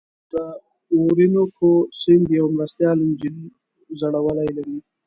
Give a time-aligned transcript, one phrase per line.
[0.31, 0.33] د
[0.97, 1.69] اورینوکو
[1.99, 3.35] سیند یوه مرستیال انجیل
[3.99, 4.77] ځړوی لري.